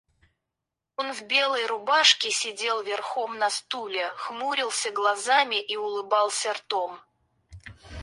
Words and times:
Он 0.95 1.13
в 1.13 1.21
белой 1.27 1.67
рубашке 1.67 2.31
сидел 2.31 2.81
верхом 2.81 3.37
на 3.37 3.51
стуле, 3.51 4.09
хмурился 4.15 4.89
глазами 4.89 5.61
и 5.61 5.77
улыбался 5.77 6.53
ртом. 6.55 6.99